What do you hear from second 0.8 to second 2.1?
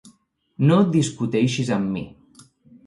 discuteixis amb mi.